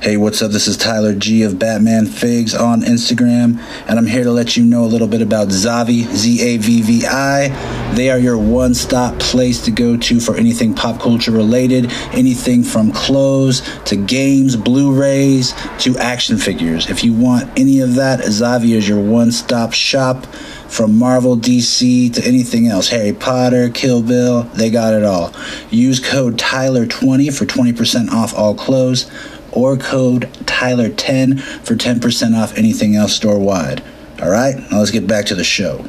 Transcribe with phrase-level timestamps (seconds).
[0.00, 0.52] Hey, what's up?
[0.52, 4.64] This is Tyler G of Batman Figs on Instagram, and I'm here to let you
[4.64, 7.48] know a little bit about Zavvi, Z A V V I.
[7.96, 12.62] They are your one stop place to go to for anything pop culture related, anything
[12.62, 16.88] from clothes to games, Blu rays to action figures.
[16.88, 20.26] If you want any of that, Zavvi is your one stop shop
[20.68, 22.88] from Marvel, DC to anything else.
[22.88, 25.32] Harry Potter, Kill Bill, they got it all.
[25.70, 29.10] Use code Tyler20 for 20% off all clothes
[29.52, 33.82] or code Tyler10 for 10% off anything else store wide.
[34.20, 35.84] All right, now let's get back to the show.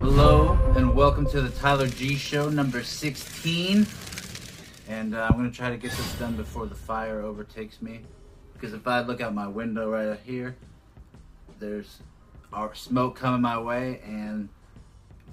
[0.00, 3.86] Hello, and welcome to the Tyler G Show number 16.
[4.90, 8.00] And uh, I'm to try to get this done before the fire overtakes me.
[8.52, 10.56] Because if I look out my window right here,
[11.60, 12.00] there's
[12.52, 14.00] our smoke coming my way.
[14.04, 14.48] And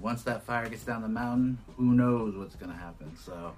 [0.00, 3.16] once that fire gets down the mountain, who knows what's to happen.
[3.16, 3.52] So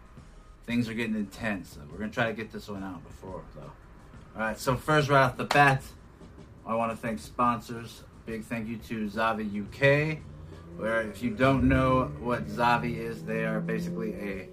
[0.65, 1.75] things are getting intense.
[1.75, 3.71] So we're to try to get this one out before, though.
[4.35, 5.83] All right, so first, right off the bat,
[6.65, 8.05] I want to thank sponsors.
[8.25, 10.19] Big thank you to Zavvi UK
[10.79, 14.49] where if you don't know what Zavvi is, they are basically a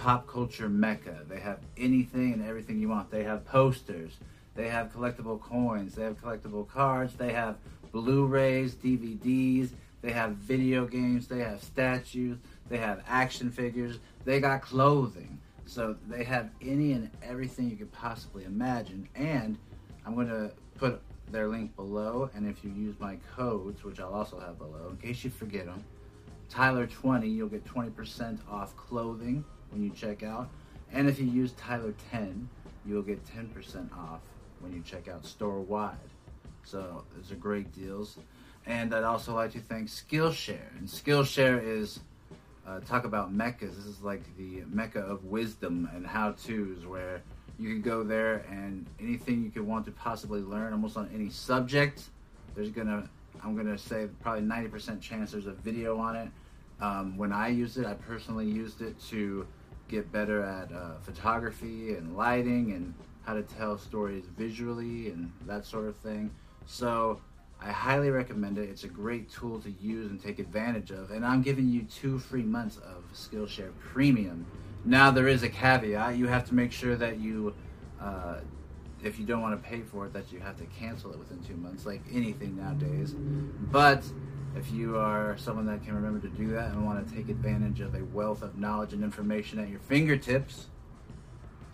[0.00, 1.24] pop culture mecca.
[1.28, 3.10] They have anything and everything you want.
[3.10, 4.16] They have posters,
[4.54, 7.56] they have collectible coins, they have collectible cards, they have
[7.92, 14.62] Blu-rays, DVDs, they have video games, they have statues, they have action figures, they got
[14.62, 15.38] clothing.
[15.66, 19.06] So they have any and everything you could possibly imagine.
[19.14, 19.58] And
[20.06, 22.30] I'm going to put their link below.
[22.34, 25.66] And if you use my codes, which I'll also have below, in case you forget
[25.66, 25.84] them,
[26.50, 30.48] Tyler20, you'll get 20% off clothing when you check out.
[30.92, 32.46] And if you use Tyler10,
[32.86, 34.20] you'll get 10% off
[34.60, 35.96] when you check out store wide.
[36.64, 38.18] So those are great deals.
[38.66, 40.76] And I'd also like to thank Skillshare.
[40.78, 42.00] And Skillshare is
[42.66, 43.76] uh, talk about meccas.
[43.76, 47.22] This is like the mecca of wisdom and how to's, where
[47.58, 51.30] you can go there and anything you could want to possibly learn, almost on any
[51.30, 52.04] subject.
[52.54, 53.08] There's gonna,
[53.42, 56.28] I'm gonna say probably 90% chance there's a video on it.
[56.80, 59.46] Um, when I used it, I personally used it to
[59.90, 65.66] get better at uh, photography and lighting and how to tell stories visually and that
[65.66, 66.30] sort of thing.
[66.66, 67.20] So
[67.60, 68.70] I highly recommend it.
[68.70, 71.10] It's a great tool to use and take advantage of.
[71.10, 74.46] And I'm giving you two free months of Skillshare Premium.
[74.84, 76.16] Now there is a caveat.
[76.16, 77.54] You have to make sure that you,
[78.00, 78.36] uh,
[79.04, 81.42] if you don't want to pay for it, that you have to cancel it within
[81.42, 83.14] two months, like anything nowadays.
[83.70, 84.04] But
[84.56, 87.80] if you are someone that can remember to do that and want to take advantage
[87.80, 90.66] of a wealth of knowledge and information at your fingertips,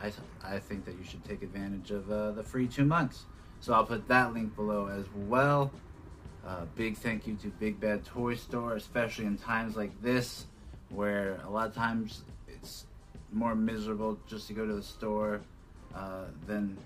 [0.02, 0.12] I,
[0.44, 3.24] I think that you should take advantage of uh, the free two months.
[3.60, 5.70] So I'll put that link below as well.
[6.46, 10.46] Uh, big thank you to Big Bad Toy Store, especially in times like this,
[10.90, 12.84] where a lot of times it's
[13.32, 15.40] more miserable just to go to the store
[15.94, 16.76] uh, than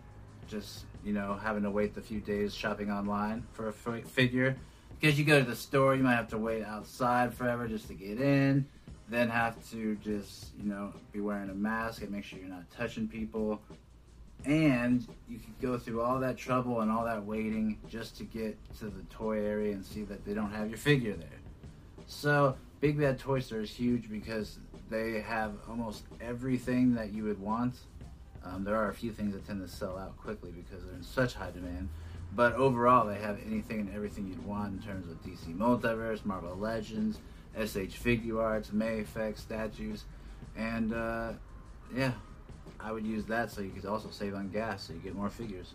[0.48, 4.56] just you know having to wait the few days shopping online for a figure.
[5.00, 7.94] Because you go to the store, you might have to wait outside forever just to
[7.94, 8.66] get in,
[9.08, 12.70] then have to just you know be wearing a mask and make sure you're not
[12.70, 13.60] touching people
[14.44, 18.56] and you could go through all that trouble and all that waiting just to get
[18.78, 21.28] to the toy area and see that they don't have your figure there.
[22.06, 27.38] So, Big Bad Toy Store is huge because they have almost everything that you would
[27.38, 27.76] want.
[28.42, 31.02] Um, there are a few things that tend to sell out quickly because they're in
[31.02, 31.90] such high demand.
[32.34, 36.56] But overall, they have anything and everything you'd want in terms of DC Multiverse, Marvel
[36.56, 37.18] Legends,
[37.56, 40.04] SH Figure Figuarts, Mafex statues,
[40.56, 41.32] and uh,
[41.94, 42.12] yeah,
[42.78, 45.30] I would use that so you could also save on gas so you get more
[45.30, 45.74] figures.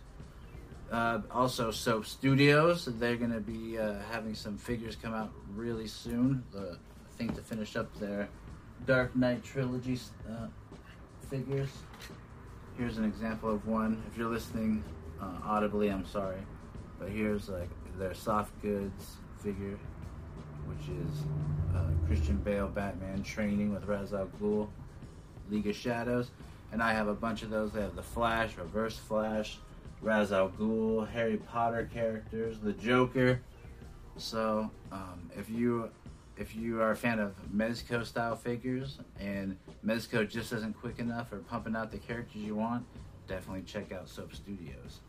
[0.90, 5.88] Uh, also, Soap Studios, they're going to be uh, having some figures come out really
[5.88, 6.44] soon.
[6.52, 8.28] The, I think to finish up their
[8.86, 9.98] Dark Knight trilogy
[10.30, 10.46] uh,
[11.28, 11.70] figures.
[12.78, 14.02] Here's an example of one.
[14.10, 14.84] If you're listening
[15.20, 16.40] uh, audibly, I'm sorry.
[16.98, 17.68] But here's like
[17.98, 19.78] their soft goods figure,
[20.66, 21.24] which is
[21.74, 24.68] uh, Christian Bale Batman training with Ra's al Ghul,
[25.50, 26.30] League of Shadows
[26.72, 27.72] and I have a bunch of those.
[27.72, 29.58] They have the Flash, Reverse Flash,
[30.02, 33.40] Ra's al Ghul, Harry Potter characters, the Joker.
[34.16, 35.90] So um, if you
[36.36, 41.32] if you are a fan of Mezco style figures and Mezco just isn't quick enough
[41.32, 42.84] or pumping out the characters you want,
[43.26, 45.00] definitely check out Soap Studios.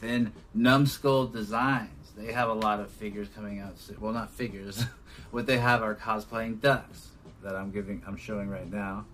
[0.00, 2.12] Then Numbskull Designs.
[2.16, 3.76] They have a lot of figures coming out.
[3.98, 4.84] Well, not figures.
[5.30, 7.08] what they have are cosplaying ducks
[7.42, 8.02] that I'm giving.
[8.06, 9.04] I'm showing right now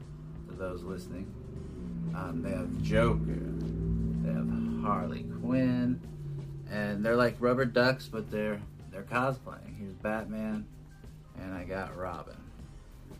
[0.49, 1.33] to those listening.
[2.15, 3.39] Um, they have Joker,
[4.23, 6.01] they have Harley Quinn,
[6.71, 8.61] and they're like rubber ducks, but they're
[8.91, 9.79] they're cosplaying.
[9.79, 10.67] Here's Batman,
[11.41, 12.37] and I got Robin.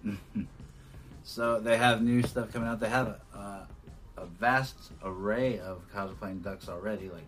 [1.23, 2.81] so they have new stuff coming out.
[2.81, 3.65] They have a, uh,
[4.21, 7.27] a vast array of cosplaying ducks already, like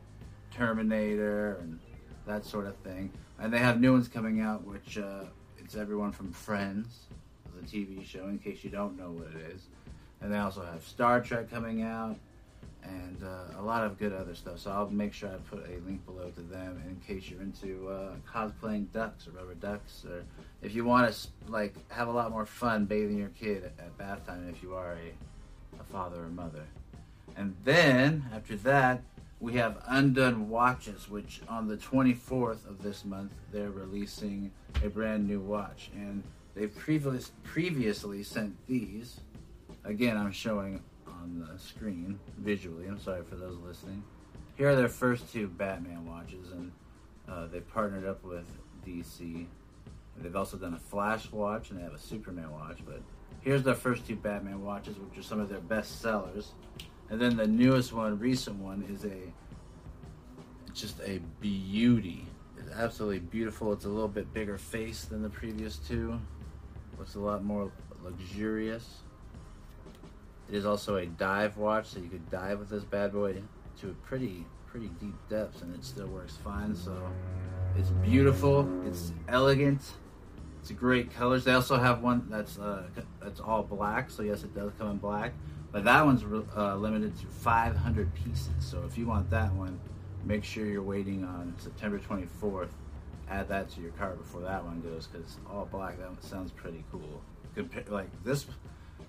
[0.51, 1.79] Terminator and
[2.27, 3.11] that sort of thing.
[3.39, 5.25] And they have new ones coming out, which uh,
[5.59, 7.07] it's everyone from Friends,
[7.55, 9.63] the TV show, in case you don't know what it is.
[10.21, 12.17] And they also have Star Trek coming out
[12.85, 14.59] and uh, a lot of good other stuff.
[14.59, 17.89] So I'll make sure I put a link below to them in case you're into
[17.89, 20.25] uh, cosplaying ducks or rubber ducks, or
[20.63, 23.97] if you want to like have a lot more fun bathing your kid at, at
[23.99, 26.65] bath time if you are a, a father or mother.
[27.37, 29.03] And then after that,
[29.41, 34.53] we have Undone Watches, which on the 24th of this month they're releasing
[34.85, 36.23] a brand new watch, and
[36.55, 39.19] they've previous, previously sent these.
[39.85, 42.87] Again, I'm showing on the screen visually.
[42.87, 44.05] I'm sorry for those listening.
[44.57, 46.71] Here are their first two Batman watches, and
[47.29, 48.47] uh, they partnered up with
[48.87, 49.47] DC.
[50.19, 52.79] They've also done a Flash watch and they have a Superman watch.
[52.87, 53.01] But
[53.41, 56.53] here's their first two Batman watches, which are some of their best sellers.
[57.13, 59.33] And then the newest one, recent one, is a
[60.73, 62.27] just a beauty.
[62.59, 63.71] It's absolutely beautiful.
[63.75, 66.19] It's a little bit bigger face than the previous two.
[66.99, 67.71] Looks a lot more
[68.03, 69.01] luxurious.
[70.49, 73.43] It is also a dive watch, so you could dive with this bad boy
[73.81, 76.75] to a pretty pretty deep depths, and it still works fine.
[76.75, 76.97] So
[77.77, 79.83] it's beautiful, it's elegant,
[80.63, 81.45] it's great colors.
[81.45, 82.85] They also have one that's uh,
[83.21, 85.35] that's all black, so yes, it does come in black.
[85.73, 86.23] But that one's
[86.55, 88.51] uh, limited to 500 pieces.
[88.61, 89.81] So if you want that one,
[90.25, 92.69] make sure you're waiting on September 24th.
[93.31, 96.85] Add that to your cart before that one goes, because all black that sounds pretty
[96.93, 97.23] cool.
[97.57, 98.45] Compa- like this,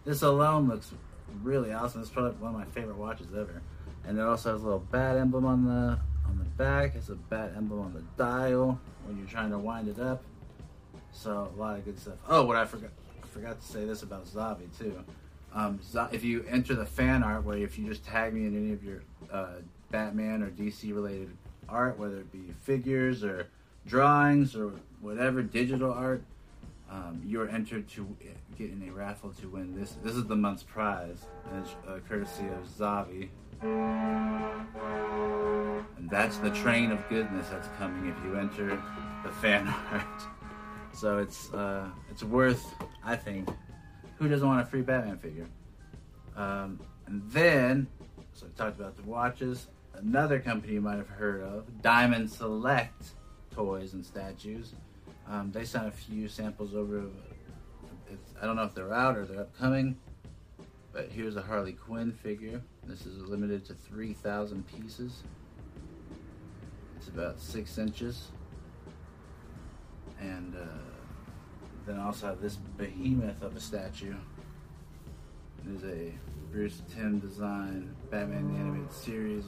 [0.06, 0.92] this alone looks
[1.42, 2.02] really awesome.
[2.02, 3.62] It's probably one of my favorite watches ever.
[4.06, 6.96] And it also has a little bat emblem on the on the back.
[6.96, 10.24] It's a bat emblem on the dial when you're trying to wind it up.
[11.12, 12.16] So a lot of good stuff.
[12.28, 15.04] Oh, what I forgot I forgot to say this about Zavvi too.
[15.54, 15.80] Um,
[16.12, 18.84] if you enter the fan art, where if you just tag me in any of
[18.84, 19.58] your uh,
[19.92, 21.30] Batman or DC related
[21.70, 23.48] art, whether it be figures or
[23.86, 24.72] drawings or
[25.02, 26.24] whatever digital art,
[26.90, 28.08] um, you're entered to
[28.58, 29.96] get in a raffle to win this.
[30.04, 33.30] This is the month's prize, and it's uh, courtesy of Zavvi.
[35.98, 38.82] And that's the train of goodness that's coming if you enter
[39.24, 40.24] the fan art.
[40.94, 42.64] So it's uh, it's worth,
[43.04, 43.50] I think.
[44.24, 45.48] Who doesn't want a free Batman figure?
[46.38, 47.88] Um, and then,
[48.32, 49.68] so I talked about the watches.
[49.96, 53.04] Another company you might have heard of, Diamond Select
[53.52, 54.76] Toys and Statues.
[55.28, 57.04] Um, they sent a few samples over.
[58.42, 59.98] I don't know if they're out or they're upcoming,
[60.94, 62.62] but here's a Harley Quinn figure.
[62.86, 65.24] This is limited to 3,000 pieces.
[66.96, 68.32] It's about six inches.
[70.22, 70.93] And uh,
[71.86, 74.16] then I also have this behemoth of a statue.
[75.66, 76.14] It is a
[76.52, 79.46] Bruce Timm design Batman the Animated Series,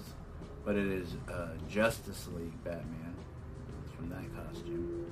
[0.65, 3.15] but it is uh, Justice League Batman.
[3.83, 5.05] It's from that costume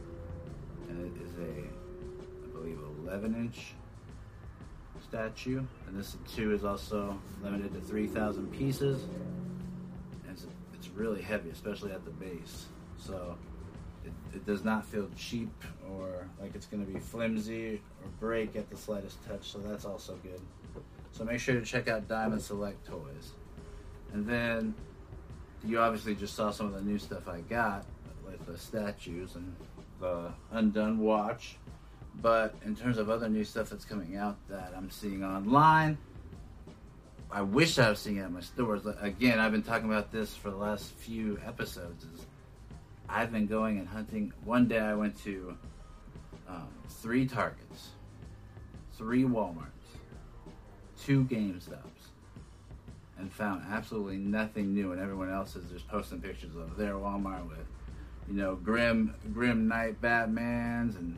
[0.89, 1.63] and it is a,
[2.43, 3.73] I believe, 11 inch
[5.01, 5.61] statue.
[5.87, 9.03] And this too is also limited to 3,000 pieces.
[9.03, 12.65] And it's, it's really heavy, especially at the base.
[12.97, 13.37] So
[14.05, 15.51] it, it does not feel cheap
[15.91, 19.51] or like it's going to be flimsy or break at the slightest touch.
[19.51, 20.41] So that's also good.
[21.11, 23.33] So make sure to check out Diamond Select Toys.
[24.13, 24.73] And then
[25.63, 27.85] you obviously just saw some of the new stuff I got
[28.25, 29.55] with the statues and
[29.99, 31.57] the Undone Watch.
[32.21, 35.97] But in terms of other new stuff that's coming out that I'm seeing online,
[37.31, 38.83] I wish I was seeing it at my stores.
[39.01, 42.03] Again, I've been talking about this for the last few episodes.
[42.03, 42.25] Is
[43.13, 44.33] I've been going and hunting.
[44.43, 45.55] One day I went to
[46.49, 47.89] um, three Targets,
[48.97, 49.67] three WalMarts,
[50.99, 52.09] two GameStops,
[53.19, 54.93] and found absolutely nothing new.
[54.93, 57.67] And everyone else is just posting pictures of their Walmart with
[58.27, 61.15] you know, grim, grim Knight Batmans, and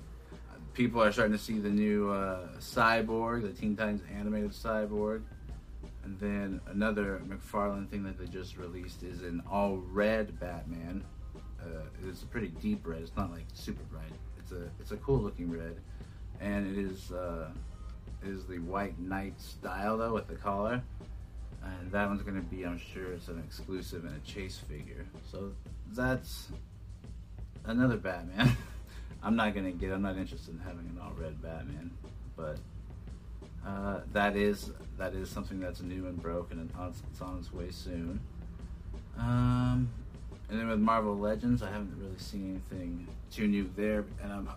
[0.74, 5.22] people are starting to see the new uh, Cyborg, the Teen Titans animated Cyborg.
[6.04, 11.06] And then another McFarlane thing that they just released is an all red Batman.
[12.08, 13.02] It's a pretty deep red.
[13.02, 14.04] It's not like super bright.
[14.40, 15.76] It's a it's a cool looking red,
[16.40, 17.50] and it is uh,
[18.22, 20.82] the White Knight style though with the collar.
[21.64, 25.04] And that one's going to be, I'm sure, it's an exclusive and a chase figure.
[25.32, 25.52] So
[25.94, 26.50] that's
[27.66, 28.56] another Batman.
[29.24, 29.92] I'm not gonna get.
[29.92, 31.90] I'm not interested in having an all red Batman,
[32.38, 32.60] but
[33.66, 36.70] uh, that is that is something that's new and broken, and
[37.12, 38.20] it's on its way soon.
[39.18, 39.90] Um,
[40.50, 44.50] and then with Marvel Legends, I haven't really seen anything too new there, and I'm,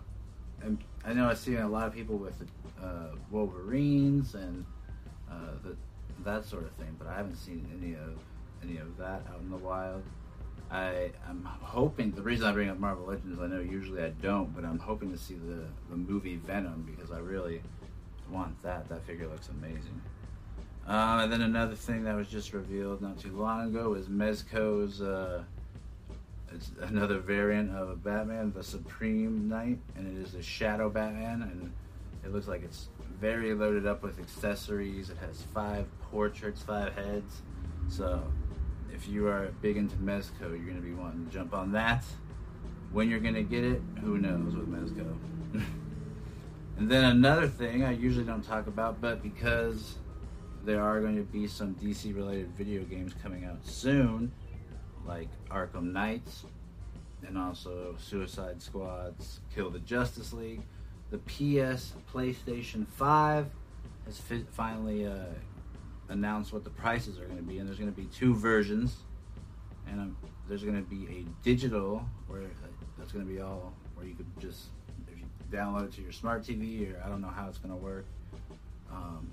[0.61, 2.35] and I know I see a lot of people with
[2.81, 4.65] uh, Wolverines and
[5.29, 5.75] uh, the,
[6.23, 8.17] that sort of thing, but I haven't seen any of
[8.61, 10.03] any of that out in the wild.
[10.69, 14.53] I am hoping the reason I bring up Marvel Legends, I know usually I don't,
[14.53, 17.61] but I'm hoping to see the the movie Venom because I really
[18.29, 18.87] want that.
[18.89, 20.01] That figure looks amazing.
[20.87, 25.01] Uh, and then another thing that was just revealed not too long ago is Mezco's.
[26.53, 31.71] It's another variant of Batman, the Supreme Knight, and it is a Shadow Batman, and
[32.23, 32.87] it looks like it's
[33.19, 35.09] very loaded up with accessories.
[35.09, 37.41] It has five portraits, five heads.
[37.89, 38.23] So,
[38.93, 42.03] if you are big into Mezco, you're to be wanting to jump on that.
[42.91, 45.15] When you're to get it, who knows with Mezco.
[46.77, 49.97] and then another thing I usually don't talk about, but because
[50.65, 54.31] there are going to be some DC related video games coming out soon,
[55.05, 56.45] like Arkham Knights,
[57.27, 60.61] and also Suicide Squad's Kill the Justice League.
[61.11, 63.47] The PS PlayStation 5
[64.05, 65.25] has fi- finally uh,
[66.09, 68.97] announced what the prices are going to be, and there's going to be two versions.
[69.87, 73.73] And um, there's going to be a digital where uh, that's going to be all
[73.95, 74.67] where you could just
[75.11, 77.73] if you download it to your smart TV, or I don't know how it's going
[77.73, 78.05] to work.
[78.91, 79.31] Um,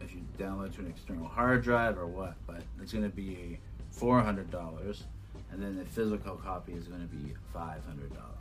[0.00, 3.58] if you download to an external hard drive or what, but it's going to be
[3.96, 5.04] four hundred dollars,
[5.50, 8.34] and then the physical copy is going to be five hundred dollars.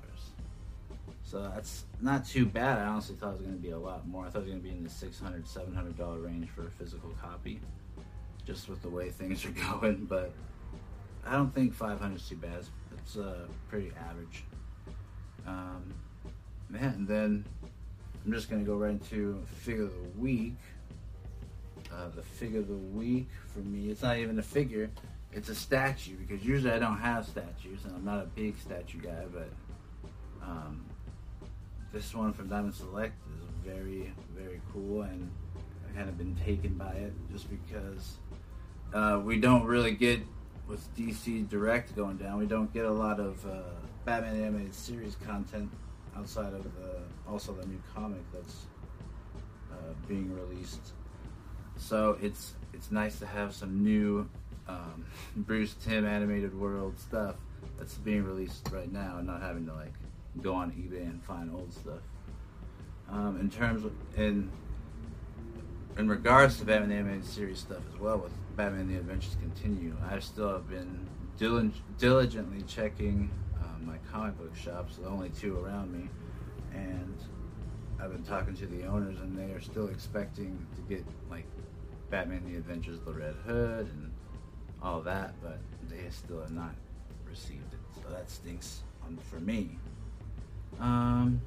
[1.24, 2.78] So that's not too bad.
[2.78, 4.26] I honestly thought it was going to be a lot more.
[4.26, 6.70] I thought it was going to be in the 600 700 dollar range for a
[6.70, 7.60] physical copy,
[8.46, 10.06] just with the way things are going.
[10.06, 10.32] But
[11.26, 12.66] I don't think 500 is too bad.
[12.98, 14.44] It's, uh, pretty average.
[15.48, 15.94] Um,
[16.74, 17.46] yeah, and then
[18.26, 20.56] I'm just going to go right into figure of the week.
[21.92, 24.90] Uh, the figure of the week for me, it's not even a figure,
[25.36, 29.00] it's a statue because usually I don't have statues and I'm not a big statue
[29.00, 29.50] guy, but
[30.42, 30.86] um,
[31.92, 35.30] this one from Diamond Select is very, very cool and
[35.88, 38.18] I've kind of been taken by it just because
[38.94, 40.20] uh, we don't really get
[40.68, 43.64] with DC Direct going down, we don't get a lot of uh,
[44.06, 45.70] Batman animated series content
[46.16, 48.66] outside of the, also the new comic that's
[49.72, 50.94] uh, being released.
[51.78, 54.30] So it's it's nice to have some new
[54.68, 55.06] um,
[55.36, 57.36] Bruce Timm animated world stuff
[57.78, 59.94] that's being released right now, and not having to like
[60.42, 62.02] go on eBay and find old stuff.
[63.10, 64.50] Um, in terms of in
[65.98, 69.96] in regards to Batman the animated series stuff as well, with Batman the Adventures Continue,
[70.10, 73.30] I still have been dil- diligently checking
[73.62, 76.10] um, my comic book shops, the only two around me,
[76.74, 77.16] and
[78.00, 81.46] I've been talking to the owners, and they are still expecting to get like
[82.10, 84.13] Batman: The Adventures of the Red Hood and
[84.84, 85.60] all that, but
[85.90, 86.76] they still have not
[87.30, 88.82] received it, so that stinks
[89.30, 89.78] for me.
[90.80, 91.42] Um,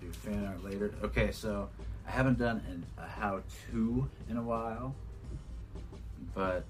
[0.00, 0.92] do fan art later.
[1.02, 1.68] Okay, so
[2.06, 4.94] I haven't done an, a how-to in a while,
[6.34, 6.64] but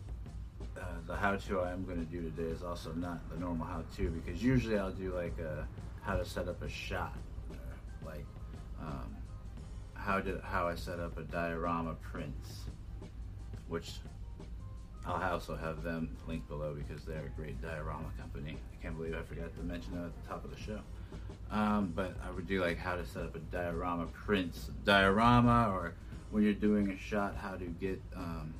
[0.77, 4.11] uh, the how-to I am going to do today is also not the normal how-to
[4.11, 5.67] because usually I'll do like a
[6.03, 7.17] how to set up a shot,
[8.05, 8.25] like
[8.81, 9.17] um,
[9.95, 12.65] how did how I set up a diorama prints,
[13.69, 14.01] which
[15.07, 18.59] I'll also have them linked below because they're a great diorama company.
[18.73, 20.81] I can't believe I forgot to mention them at the top of the show.
[21.51, 25.95] Um, but I would do like how to set up a diorama prints diorama, or
[26.31, 28.53] when you're doing a shot, how to get um,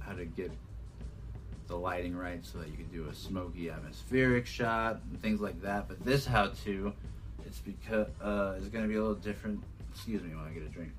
[0.00, 0.50] how to get
[1.66, 5.60] the lighting right so that you can do a smoky atmospheric shot and things like
[5.62, 5.86] that.
[5.86, 6.92] But this how to,
[7.46, 9.62] it's because uh, it's going to be a little different.
[9.92, 10.92] Excuse me while I get a drink.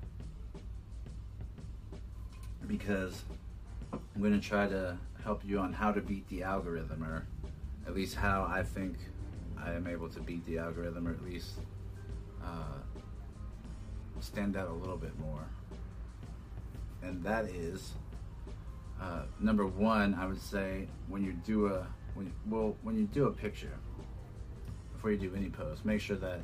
[2.68, 3.22] Because
[4.14, 7.26] I'm going to try to help you on how to beat the algorithm, or
[7.86, 8.96] at least how I think
[9.56, 11.52] I am able to beat the algorithm, or at least
[12.42, 12.78] uh,
[14.20, 15.46] stand out a little bit more.
[17.02, 17.92] And that is
[19.00, 23.26] uh, number one, I would say when you do a when well when you do
[23.26, 23.72] a picture
[24.92, 26.40] before you do any post, make sure that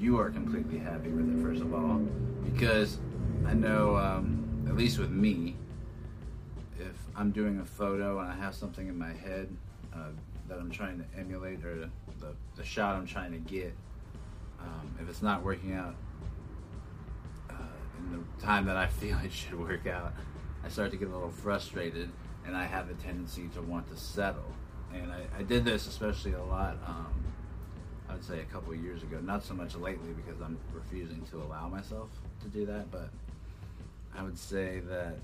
[0.00, 1.98] you are completely happy with it first of all,
[2.52, 2.98] because
[3.46, 5.56] I know um, at least with me,
[7.16, 9.48] I'm doing a photo and I have something in my head
[9.94, 10.08] uh,
[10.48, 11.90] that I'm trying to emulate or
[12.20, 13.72] the, the shot I'm trying to get,
[14.60, 15.94] um, if it's not working out
[17.50, 17.54] uh,
[17.98, 20.12] in the time that I feel it should work out,
[20.64, 22.10] I start to get a little frustrated
[22.46, 24.52] and I have a tendency to want to settle.
[24.92, 27.14] And I, I did this especially a lot, um,
[28.08, 29.18] I would say a couple years ago.
[29.20, 32.10] Not so much lately because I'm refusing to allow myself
[32.42, 33.08] to do that, but
[34.16, 35.16] I would say that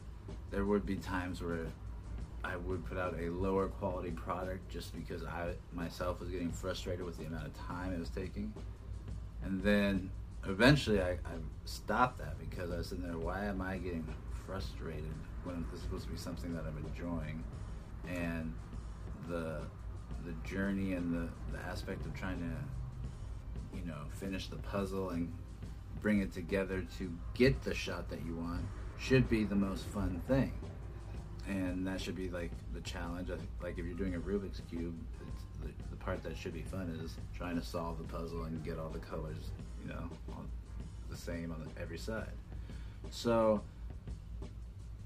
[0.50, 1.66] there would be times where
[2.42, 7.04] I would put out a lower quality product just because I myself was getting frustrated
[7.04, 8.52] with the amount of time it was taking.
[9.42, 10.10] And then
[10.46, 14.06] eventually I, I stopped that because I was sitting there, why am I getting
[14.46, 15.04] frustrated
[15.44, 17.44] when this is supposed to be something that I'm enjoying?
[18.08, 18.54] And
[19.28, 19.60] the
[20.24, 25.32] the journey and the, the aspect of trying to, you know, finish the puzzle and
[26.02, 28.62] bring it together to get the shot that you want
[28.98, 30.52] should be the most fun thing
[31.50, 33.28] and that should be like the challenge.
[33.62, 34.94] Like if you're doing a Rubik's cube,
[35.60, 38.78] the, the, part that should be fun is trying to solve the puzzle and get
[38.78, 39.50] all the colors,
[39.82, 40.08] you know,
[41.10, 42.30] the same on every side.
[43.10, 43.60] So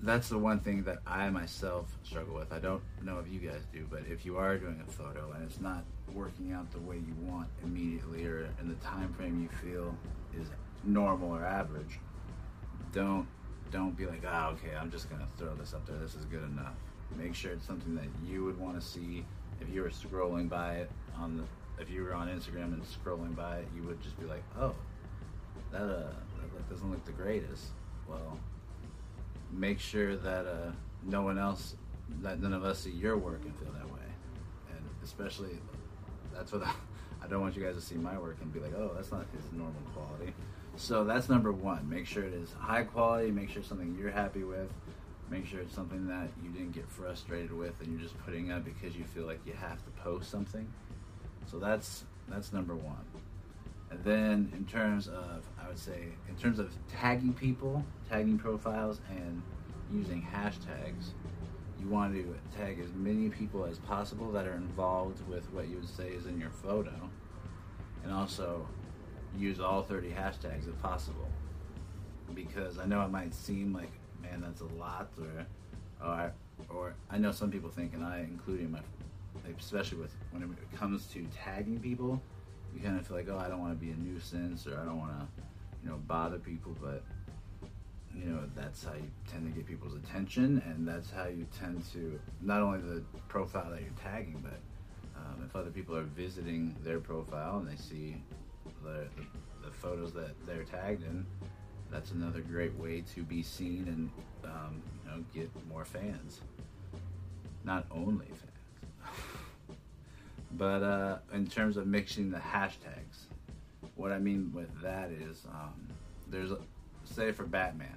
[0.00, 2.52] that's the one thing that I myself struggle with.
[2.52, 5.42] I don't know if you guys do, but if you are doing a photo and
[5.44, 5.82] it's not
[6.12, 9.96] working out the way you want immediately or in the time frame you feel
[10.38, 10.46] is
[10.84, 11.98] normal or average,
[12.92, 13.26] don't
[13.74, 15.96] don't be like, ah, okay, I'm just gonna throw this up there.
[15.96, 16.74] This is good enough.
[17.18, 19.24] Make sure it's something that you would want to see.
[19.60, 23.34] If you were scrolling by it on the, if you were on Instagram and scrolling
[23.34, 24.74] by it, you would just be like, oh,
[25.72, 26.12] that uh,
[26.52, 27.66] that doesn't look the greatest.
[28.08, 28.38] Well,
[29.50, 30.70] make sure that uh,
[31.02, 31.74] no one else,
[32.22, 34.06] that none of us see your work and feel that way.
[34.70, 35.58] And especially,
[36.32, 36.72] that's what I,
[37.24, 39.26] I don't want you guys to see my work and be like, oh, that's not
[39.34, 40.32] his normal quality.
[40.76, 41.88] So that's number one.
[41.88, 43.30] Make sure it is high quality.
[43.30, 44.70] Make sure it's something you're happy with.
[45.30, 48.64] Make sure it's something that you didn't get frustrated with and you're just putting up
[48.64, 50.68] because you feel like you have to post something.
[51.46, 53.04] So that's that's number one.
[53.90, 59.00] And then in terms of, I would say, in terms of tagging people, tagging profiles,
[59.08, 59.42] and
[59.92, 61.12] using hashtags,
[61.80, 65.76] you want to tag as many people as possible that are involved with what you
[65.76, 66.94] would say is in your photo.
[68.02, 68.66] And also
[69.38, 71.28] use all 30 hashtags if possible.
[72.34, 73.90] Because I know it might seem like,
[74.22, 75.46] man, that's a lot, or,
[76.06, 76.32] or,
[76.70, 78.80] or I know some people think, and I, including my,
[79.44, 82.20] like, especially with when it comes to tagging people,
[82.74, 84.84] you kind of feel like, oh, I don't want to be a nuisance, or I
[84.84, 85.26] don't want to,
[85.84, 87.02] you know, bother people, but
[88.16, 91.82] you know that's how you tend to get people's attention and that's how you tend
[91.92, 94.60] to not only the profile that you're tagging but
[95.16, 98.16] um, if other people are visiting their profile and they see
[98.84, 101.26] the, the, the photos that they're tagged in,
[101.90, 106.40] that's another great way to be seen and um, you know get more fans.
[107.64, 109.08] Not only fans,
[110.52, 113.26] but uh, in terms of mixing the hashtags,
[113.96, 115.88] what I mean with that is um,
[116.28, 116.58] there's a,
[117.04, 117.96] say for Batman,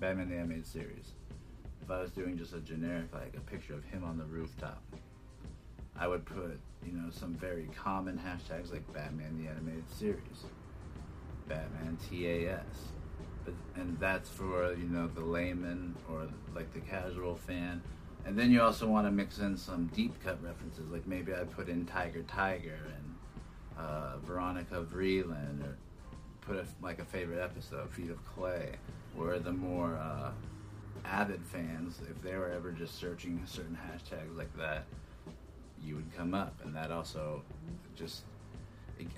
[0.00, 1.12] Batman the animated series.
[1.82, 4.82] If I was doing just a generic like a picture of him on the rooftop,
[5.96, 10.44] I would put, you know, some very common hashtags like Batman the Animated Series,
[11.48, 12.92] Batman TAS.
[13.44, 17.82] But, and that's for, you know, the layman or like the casual fan.
[18.26, 21.44] And then you also want to mix in some deep cut references, like maybe I
[21.44, 23.14] put in Tiger Tiger and
[23.78, 25.76] uh, Veronica Vreeland, or
[26.42, 28.72] put a, like a favorite episode, Feet of Clay,
[29.14, 30.30] where the more uh,
[31.04, 34.84] avid fans, if they were ever just searching certain hashtags like that,
[35.82, 37.42] you would come up, and that also
[37.96, 38.22] just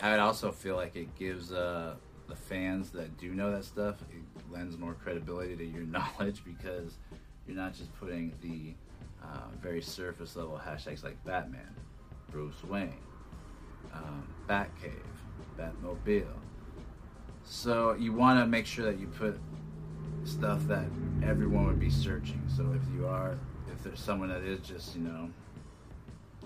[0.00, 1.94] I would also feel like it gives uh,
[2.28, 6.98] the fans that do know that stuff it lends more credibility to your knowledge because
[7.46, 8.74] you're not just putting the
[9.22, 11.74] uh, very surface level hashtags like Batman,
[12.30, 12.94] Bruce Wayne,
[13.92, 14.92] um, Batcave,
[15.58, 16.26] Batmobile.
[17.44, 19.38] So you want to make sure that you put
[20.24, 20.84] stuff that
[21.22, 22.42] everyone would be searching.
[22.54, 23.36] So if you are,
[23.72, 25.30] if there's someone that is just you know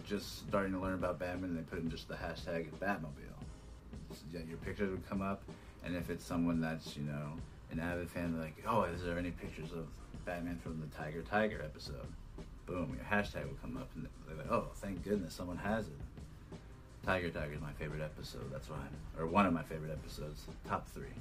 [0.05, 3.41] just starting to learn about Batman, and they put in just the hashtag Batmobile.
[4.13, 5.43] So, yeah, your pictures would come up,
[5.85, 7.33] and if it's someone that's you know
[7.73, 9.87] an avid fan, like, oh, is there any pictures of
[10.25, 12.07] Batman from the Tiger Tiger episode?
[12.67, 16.57] Boom, your hashtag will come up, and they're like, oh, thank goodness someone has it.
[17.05, 18.51] Tiger Tiger is my favorite episode.
[18.51, 18.79] That's why,
[19.19, 21.13] or one of my favorite episodes, top three.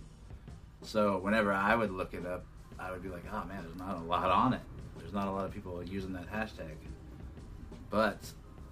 [0.82, 2.46] So whenever I would look it up,
[2.80, 4.62] I would be like, oh man, there's not a lot on it.
[5.00, 6.76] There's not a lot of people using that hashtag.
[7.89, 8.19] But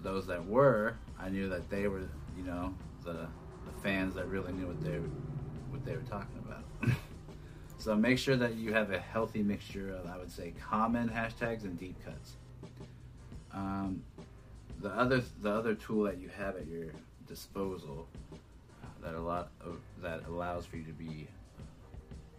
[0.02, 3.26] those that were, I knew that they were, you know, the
[3.64, 4.98] the fans that really knew what they
[5.70, 6.94] what they were talking about.
[7.78, 11.64] so make sure that you have a healthy mixture of, I would say, common hashtags
[11.64, 12.36] and deep cuts.
[13.52, 14.02] Um,
[14.80, 16.86] the other the other tool that you have at your
[17.28, 18.36] disposal uh,
[19.02, 21.26] that a lot of, that allows for you to be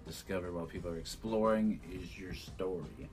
[0.06, 3.10] discovered while people are exploring is your story.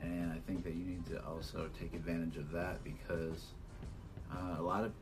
[0.00, 3.46] And I think that you need to also take advantage of that because
[4.32, 4.92] uh, a lot of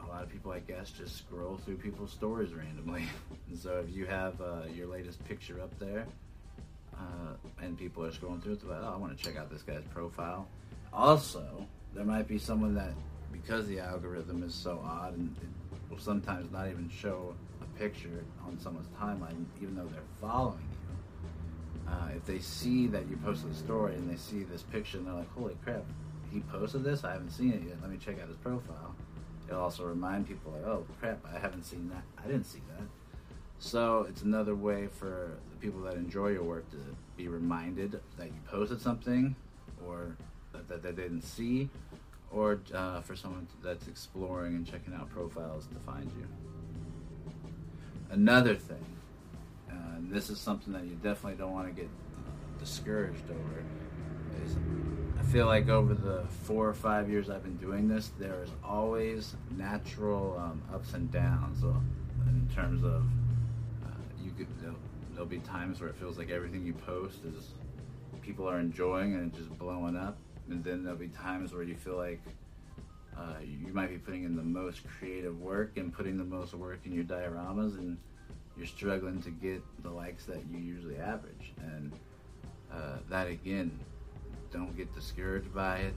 [0.00, 3.04] a lot of people, I guess, just scroll through people's stories randomly.
[3.48, 6.06] and so if you have uh, your latest picture up there,
[6.94, 9.50] uh, and people are scrolling through it, they're like, oh, I want to check out
[9.50, 10.48] this guy's profile.
[10.92, 12.92] Also, there might be someone that,
[13.32, 18.24] because the algorithm is so odd and it will sometimes not even show a picture
[18.46, 21.92] on someone's timeline, even though they're following you.
[21.92, 25.06] Uh, if they see that you posted a story and they see this picture and
[25.06, 25.84] they're like, holy crap,
[26.36, 27.04] he posted this?
[27.04, 27.76] I haven't seen it yet.
[27.80, 28.94] Let me check out his profile.
[29.48, 32.02] It'll also remind people, like, oh crap, I haven't seen that.
[32.22, 32.86] I didn't see that.
[33.58, 36.76] So it's another way for the people that enjoy your work to
[37.16, 39.34] be reminded that you posted something
[39.86, 40.16] or
[40.52, 41.70] that, that they didn't see,
[42.30, 46.26] or uh, for someone that's exploring and checking out profiles to find you.
[48.10, 48.84] Another thing,
[49.70, 51.88] uh, and this is something that you definitely don't want to get
[52.58, 53.64] discouraged over,
[54.44, 54.56] is
[55.18, 58.50] I feel like over the four or five years I've been doing this, there is
[58.64, 61.76] always natural um, ups and downs so
[62.26, 63.04] in terms of
[64.26, 64.76] you could there'll,
[65.12, 67.50] there'll be times where it feels like everything you post is
[68.22, 70.18] people are enjoying and just blowing up,
[70.50, 72.20] and then there'll be times where you feel like
[73.16, 76.80] uh, you might be putting in the most creative work and putting the most work
[76.84, 77.96] in your dioramas, and
[78.56, 81.52] you're struggling to get the likes that you usually average.
[81.60, 81.92] And
[82.72, 83.78] uh, that again,
[84.56, 85.94] don't get discouraged by it.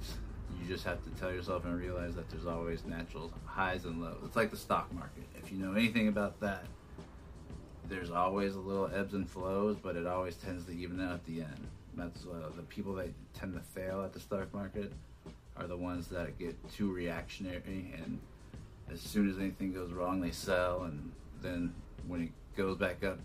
[0.59, 4.17] You just have to tell yourself and realize that there's always natural highs and lows.
[4.25, 5.23] It's like the stock market.
[5.41, 6.65] If you know anything about that,
[7.87, 11.25] there's always a little ebbs and flows, but it always tends to even out at
[11.25, 11.67] the end.
[11.95, 14.91] That's uh, the people that tend to fail at the stock market
[15.57, 18.19] are the ones that get too reactionary, and
[18.91, 21.73] as soon as anything goes wrong, they sell, and then
[22.07, 23.19] when it goes back up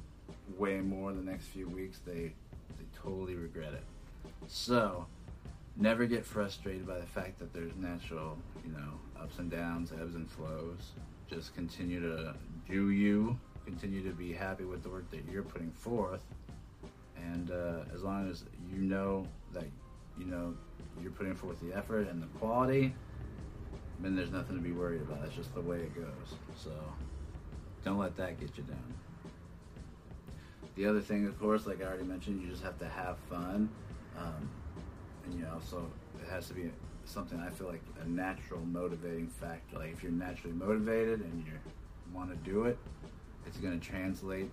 [0.58, 2.32] way more in the next few weeks, they
[2.76, 3.84] they totally regret it.
[4.46, 5.06] So
[5.76, 10.14] never get frustrated by the fact that there's natural, you know, ups and downs, ebbs
[10.14, 10.92] and flows.
[11.28, 12.34] Just continue to
[12.68, 16.22] do you continue to be happy with the work that you're putting forth.
[17.16, 19.64] And uh, as long as you know that
[20.18, 20.54] you know
[21.02, 22.94] you're putting forth the effort and the quality,
[24.00, 25.24] then there's nothing to be worried about.
[25.24, 26.38] It's just the way it goes.
[26.56, 26.70] So
[27.84, 28.94] don't let that get you down.
[30.76, 33.68] The other thing, of course, like I already mentioned, you just have to have fun.
[34.18, 34.50] Um,
[35.32, 35.86] you know, so
[36.20, 36.70] it has to be
[37.04, 39.78] something I feel like a natural motivating factor.
[39.78, 41.52] Like if you're naturally motivated and you
[42.12, 42.78] want to do it,
[43.46, 44.50] it's going to translate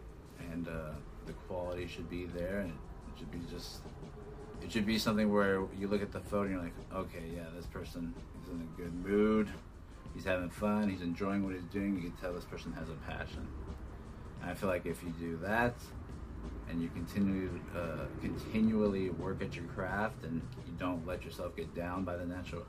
[0.51, 0.91] and uh,
[1.25, 3.79] the quality should be there and it should be just
[4.63, 7.43] it should be something where you look at the photo and you're like okay yeah
[7.55, 9.47] this person is in a good mood.
[10.13, 10.89] He's having fun.
[10.89, 11.95] He's enjoying what he's doing.
[11.95, 13.47] You can tell this person has a passion.
[14.41, 15.75] And i feel like if you do that
[16.71, 21.73] and you continue uh, continually work at your craft and you don't let yourself get
[21.75, 22.63] down by the natural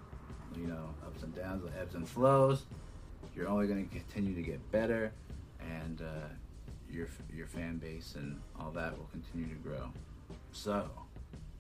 [0.56, 2.64] you know ups and downs the ebbs and flows
[3.34, 5.12] you're only going to continue to get better
[5.60, 6.28] and uh,
[6.90, 9.90] your your fan base and all that will continue to grow.
[10.52, 10.90] So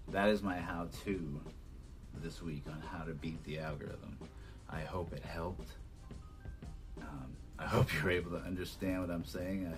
[0.08, 1.40] that is my how-to
[2.22, 4.18] this week on how to beat the algorithm.
[4.68, 5.70] I hope it helped.
[7.00, 9.72] Um, I hope you're able to understand what I'm saying.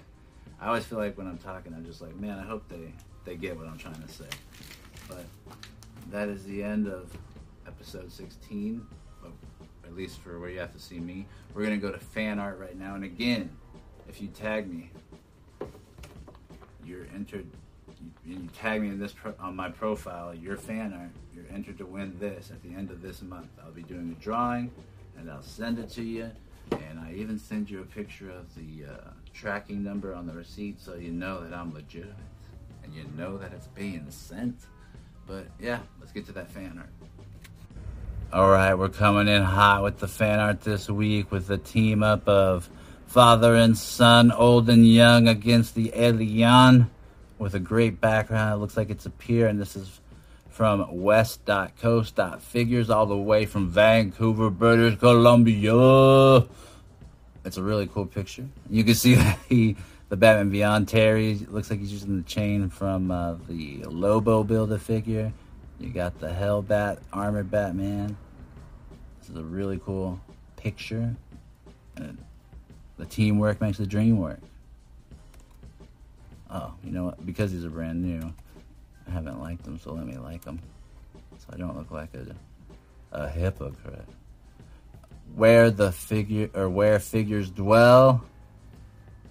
[0.60, 2.92] I always feel like when I'm talking, I'm just like, man, I hope they
[3.24, 4.28] they get what I'm trying to say.
[5.08, 5.24] But
[6.10, 7.10] that is the end of
[7.66, 8.86] episode 16,
[9.84, 11.26] at least for where you have to see me.
[11.54, 13.50] We're gonna go to fan art right now, and again
[14.08, 14.90] if you tag me,
[16.84, 17.46] you're entered.
[18.00, 21.10] You, you tag me in this pro, on my profile, your fan art.
[21.34, 23.48] You're entered to win this at the end of this month.
[23.64, 24.70] I'll be doing a drawing,
[25.18, 26.30] and I'll send it to you.
[26.72, 30.81] And I even send you a picture of the uh, tracking number on the receipt,
[30.81, 32.14] so you know that I'm legitimate,
[32.83, 34.57] and you know that it's being sent.
[35.27, 36.90] But yeah, let's get to that fan art.
[38.33, 42.03] All right, we're coming in hot with the fan art this week with the team
[42.03, 42.68] up of
[43.07, 46.90] father and son, old and young, against the Elian
[47.38, 48.55] with a great background.
[48.55, 50.00] It looks like it's a pier, and this is
[50.54, 56.46] from west.coast.figures all the way from Vancouver, British Columbia.
[57.44, 58.46] It's a really cool picture.
[58.70, 59.74] You can see that he,
[60.10, 64.78] the Batman Beyond Terry, looks like he's using the chain from uh, the Lobo Build-A
[64.78, 65.32] figure.
[65.80, 68.16] You got the Hellbat armored Batman.
[69.18, 70.20] This is a really cool
[70.56, 71.16] picture.
[71.96, 72.16] And
[72.96, 74.38] the teamwork makes the dream work.
[76.48, 77.26] Oh, you know what?
[77.26, 78.32] Because these are brand new,
[79.06, 80.60] I haven't liked them, so let me like them.
[81.38, 82.34] So I don't look like a,
[83.12, 84.08] a hypocrite.
[85.34, 88.24] Where the figure, or where figures dwell.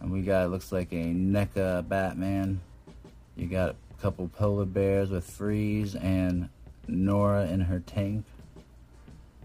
[0.02, 2.60] And we got, looks like a NECA Batman.
[3.36, 6.50] You got a couple polar bears with Freeze and
[6.88, 8.26] Nora in her tank.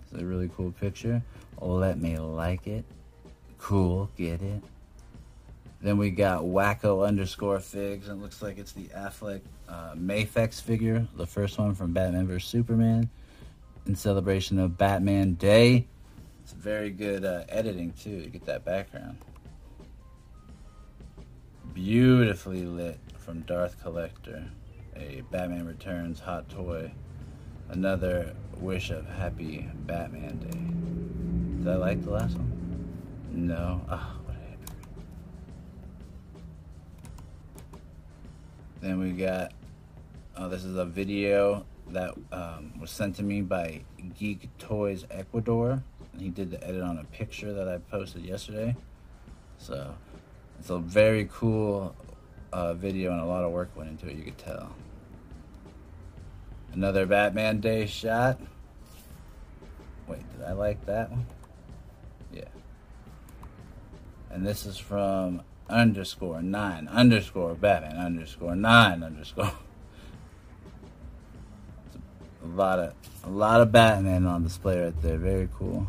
[0.02, 1.22] It's a really cool picture.
[1.60, 2.84] Let me like it.
[3.58, 4.62] Cool, get it?
[5.80, 10.60] Then we got Wacko underscore figs, and it looks like it's the Affleck uh, Mafex
[10.60, 13.08] figure, the first one from Batman vs Superman,
[13.86, 15.86] in celebration of Batman Day.
[16.42, 18.10] It's very good uh, editing too.
[18.10, 19.18] You get that background.
[21.74, 24.44] Beautifully lit from Darth Collector,
[24.96, 26.90] a Batman Returns hot toy.
[27.68, 31.62] Another wish of happy Batman Day.
[31.62, 32.88] Did I like the last one?
[33.30, 33.82] No.
[33.90, 34.17] Oh,
[38.80, 39.52] Then we got.
[40.36, 43.80] Oh, this is a video that um, was sent to me by
[44.18, 45.82] Geek Toys Ecuador.
[46.12, 48.76] And he did the edit on a picture that I posted yesterday.
[49.58, 49.94] So
[50.58, 51.94] it's a very cool
[52.52, 54.74] uh, video and a lot of work went into it, you could tell.
[56.72, 58.38] Another Batman Day shot.
[60.06, 61.26] Wait, did I like that one?
[62.32, 62.44] Yeah.
[64.30, 69.52] And this is from underscore nine underscore Batman underscore nine underscore.
[72.44, 75.18] a lot of a lot of Batman on display right there.
[75.18, 75.86] Very cool.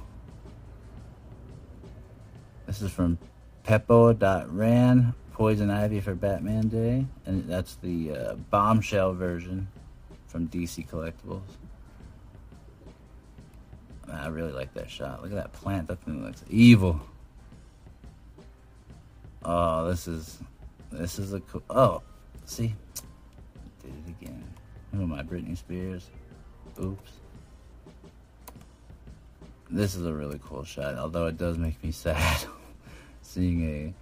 [2.68, 3.18] This is from
[3.63, 9.70] Peppo.ran Poison Ivy for Batman Day, and that's the uh, bombshell version
[10.28, 11.42] from DC Collectibles.
[14.12, 15.22] I really like that shot.
[15.22, 15.88] Look at that plant.
[15.88, 17.00] That thing looks evil.
[19.43, 20.39] Oh, this is
[20.91, 21.63] this is a cool.
[21.69, 22.02] Oh,
[22.45, 22.75] see,
[23.82, 24.43] did it again.
[24.93, 25.23] Who am I?
[25.23, 26.10] Britney Spears.
[26.82, 27.12] Oops.
[29.69, 32.45] This is a really cool shot, although it does make me sad
[33.21, 33.93] seeing a,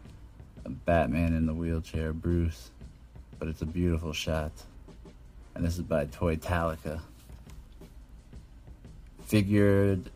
[0.65, 2.71] a Batman in the wheelchair, Bruce.
[3.38, 4.52] But it's a beautiful shot.
[5.54, 7.02] And this is by Toytalica.
[9.26, 10.10] Figured.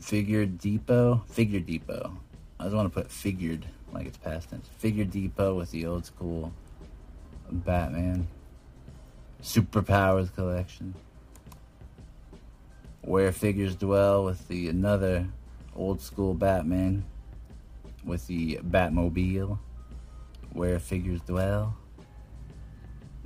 [0.00, 1.24] Figured Depot?
[1.28, 2.16] Figure Depot.
[2.64, 4.66] I just want to put figured, like it's past tense.
[4.78, 6.50] Figure Depot with the old school
[7.52, 8.26] Batman.
[9.42, 10.94] Superpowers collection.
[13.02, 15.26] Where Figures Dwell with the another
[15.76, 17.04] old school Batman
[18.02, 19.58] with the Batmobile.
[20.54, 21.76] Where Figures Dwell.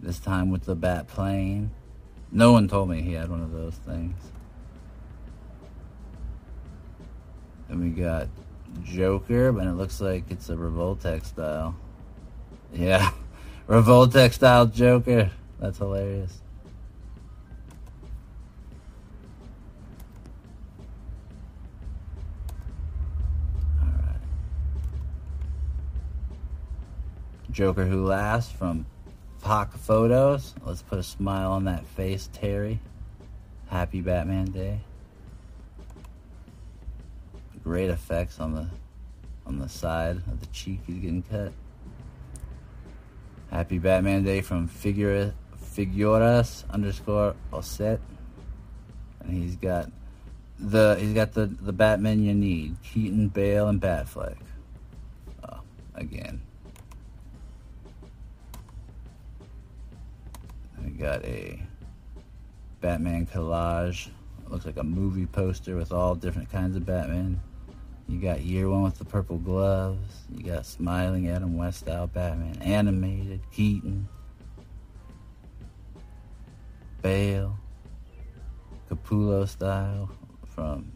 [0.01, 1.71] This time with the Bat plane.
[2.33, 4.17] No one told me he had one of those things.
[7.69, 8.27] Then we got
[8.85, 11.75] Joker, but it looks like it's a Revoltech style.
[12.73, 13.11] Yeah,
[13.69, 15.31] Revoltech style Joker.
[15.61, 16.41] That's hilarious.
[23.81, 24.17] Alright.
[27.51, 28.87] Joker Who Laughs from
[29.43, 30.55] Pock Photos.
[30.65, 32.81] Let's put a smile on that face, Terry.
[33.69, 34.81] Happy Batman Day.
[37.63, 38.69] Great effects on the
[39.47, 41.53] on the side of the cheek he's getting cut.
[43.51, 45.33] Happy Batman Day from Figura
[45.79, 48.01] Figuras underscore Osset.
[49.21, 49.91] And he's got
[50.59, 52.77] the he's got the, the Batman you need.
[52.83, 54.37] Keaton, Bale, and Batfleck.
[55.49, 55.61] Oh,
[55.95, 56.43] again.
[60.85, 61.63] We got a
[62.81, 64.09] Batman collage.
[64.45, 67.41] It looks like a movie poster with all different kinds of Batman.
[68.09, 70.23] You got year one with the purple gloves.
[70.35, 72.57] You got smiling Adam West style Batman.
[72.63, 74.09] Animated, Keaton.
[77.03, 77.59] Bale.
[78.89, 80.11] Capullo style
[80.47, 80.91] from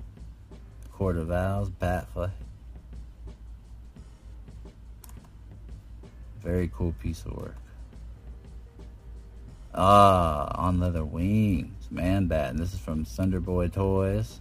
[0.90, 2.30] Court of Owls, Batfleck.
[6.42, 7.56] Very cool piece of work.
[9.74, 12.50] Ah, on leather wings, man bat.
[12.50, 14.40] And this is from Thunderboy Toys.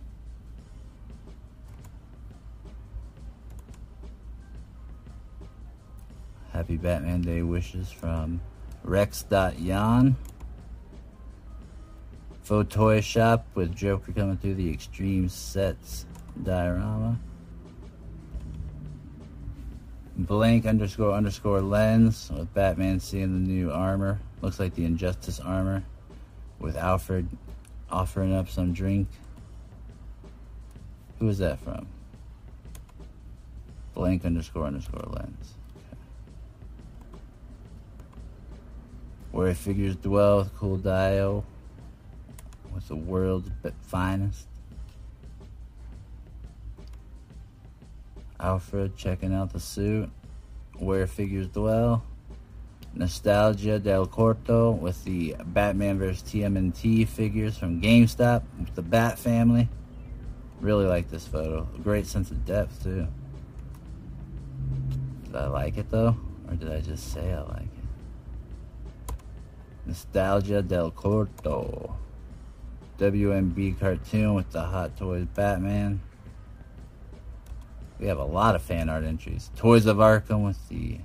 [6.61, 8.39] Happy Batman Day wishes from
[8.83, 10.15] Rex.Yan.
[12.43, 16.05] Faux toy shop with Joker coming through the extreme sets
[16.43, 17.17] diorama.
[20.15, 24.19] Blank underscore underscore lens with Batman seeing the new armor.
[24.43, 25.83] Looks like the Injustice armor
[26.59, 27.27] with Alfred
[27.89, 29.07] offering up some drink.
[31.17, 31.87] Who is that from?
[33.95, 35.55] Blank underscore underscore lens.
[39.31, 41.45] Where figures dwell with cool dio
[42.73, 43.49] with the world's
[43.81, 44.47] finest.
[48.39, 50.09] Alfred checking out the suit.
[50.77, 52.03] Where figures dwell.
[52.93, 56.23] Nostalgia del Corto with the Batman vs.
[56.23, 59.69] TMNT figures from GameStop with the Bat family.
[60.59, 61.67] Really like this photo.
[61.83, 63.07] Great sense of depth, too.
[65.31, 66.17] Did I like it though?
[66.49, 67.70] Or did I just say I like it?
[69.91, 71.93] Nostalgia del Corto.
[72.97, 75.99] WMB cartoon with the Hot Toys Batman.
[77.99, 79.51] We have a lot of fan art entries.
[79.57, 80.99] Toys of Arkham with the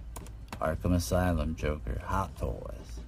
[0.60, 2.00] Arkham Asylum Joker.
[2.04, 3.00] Hot Toys.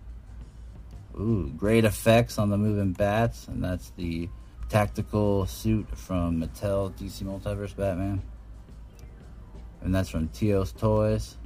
[1.14, 4.29] Ooh, great effects on the moving bats, and that's the
[4.69, 8.21] tactical suit from Mattel DC Multiverse Batman.
[9.83, 11.37] And that's from Teos Toys.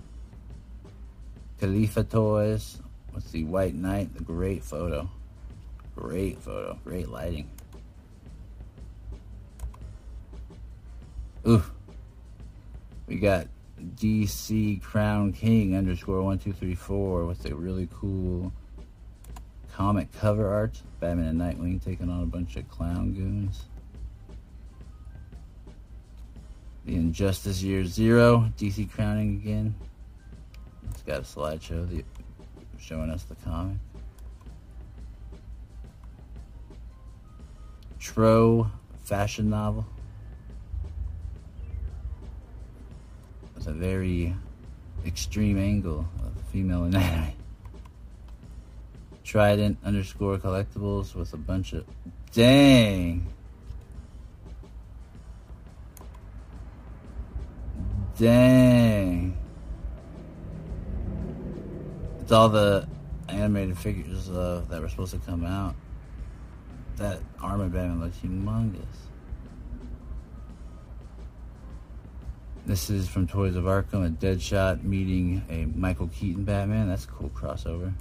[1.61, 2.82] Khalifa Toys
[3.15, 4.15] with the White Knight.
[4.15, 5.09] The great photo.
[5.97, 6.79] Great photo.
[6.85, 7.51] Great lighting.
[11.47, 11.63] Ooh.
[13.07, 13.49] We got
[13.97, 18.53] DC Crown King underscore one two three four with a really cool
[19.73, 20.81] comic cover art.
[21.01, 23.65] Batman and Nightwing taking on a bunch of clown goons.
[26.85, 29.75] The Injustice Year Zero, DC crowning again.
[30.91, 32.05] It's got a slideshow the,
[32.83, 33.77] showing us the comic.
[38.01, 38.69] Tro
[39.05, 39.87] fashion novel.
[43.57, 44.35] It's a very
[45.07, 47.37] extreme angle of female anatomy.
[49.23, 51.87] Trident underscore collectibles with a bunch of.
[52.33, 53.27] Dang!
[58.19, 59.42] Dang!
[62.33, 62.89] All the
[63.29, 65.75] animated figures uh, that were supposed to come out.
[66.97, 68.85] That armor Batman looks humongous.
[72.65, 76.89] This is from Toys of Arkham, a Deadshot meeting a Michael Keaton Batman.
[76.89, 77.93] That's a cool crossover.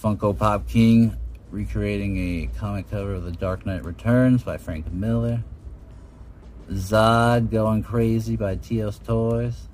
[0.00, 1.16] Funko Pop King
[1.50, 5.42] recreating a comic cover of The Dark Knight Returns by Frank Miller.
[6.70, 9.68] Zod Going Crazy by Teos Toys.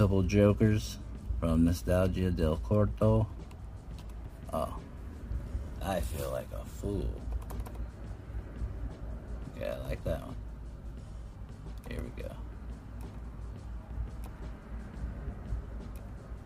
[0.00, 0.96] Couple Jokers
[1.38, 3.26] from Nostalgia del Corto.
[4.50, 4.76] Oh,
[5.82, 7.06] I feel like a fool.
[9.60, 10.36] Yeah, I like that one.
[11.90, 12.30] Here we go.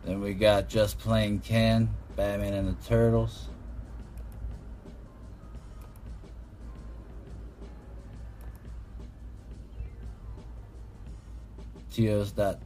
[0.04, 3.50] Then we got Just Plain Ken, Batman and the Turtles.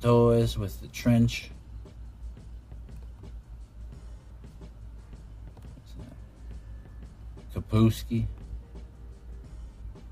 [0.00, 1.50] Toys with the trench.
[7.54, 8.26] Kapusky.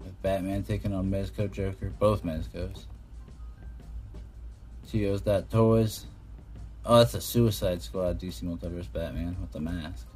[0.04, 1.90] With Batman taking on Mezco Joker.
[1.98, 2.84] Both Mezcos.
[5.50, 6.06] Toys.
[6.84, 10.06] Oh, that's a Suicide Squad DC Multiverse Batman with the mask.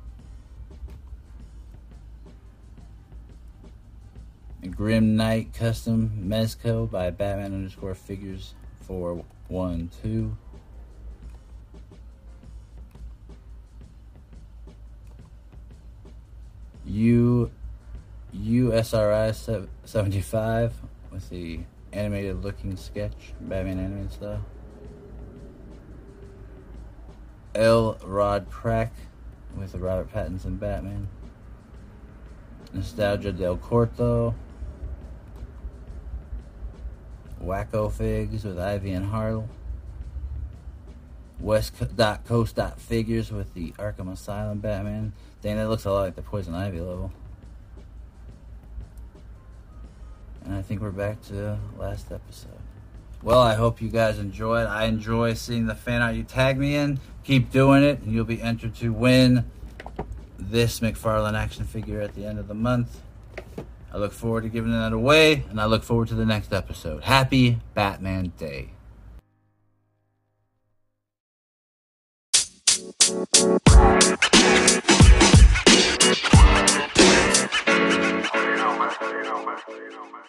[4.63, 8.55] A Grim Knight Custom Mezco by Batman underscore figures
[8.90, 10.37] 412.
[16.87, 17.50] U
[18.35, 20.74] USRI 75
[21.12, 21.61] with the
[21.92, 24.44] animated looking sketch, Batman animated style.
[27.55, 27.96] L.
[28.05, 28.92] Rod Crack
[29.57, 31.07] with the Robert Pattinson Batman.
[32.72, 34.35] Nostalgia del Corto.
[37.42, 39.48] Wacko Figs with Ivy and Harl.
[41.40, 41.72] West
[42.26, 45.12] Coast Figures with the Arkham Asylum Batman.
[45.40, 47.12] Dang, that looks a lot like the Poison Ivy level.
[50.44, 52.50] And I think we're back to last episode.
[53.22, 54.66] Well, I hope you guys enjoyed.
[54.66, 57.00] I enjoy seeing the fan art you tag me in.
[57.24, 59.50] Keep doing it, and you'll be entered to win
[60.38, 63.00] this McFarlane action figure at the end of the month.
[63.92, 67.03] I look forward to giving that away, and I look forward to the next episode.
[67.05, 68.70] Happy Batman Day.
[78.33, 78.90] You know, man.
[79.11, 80.22] You know, man.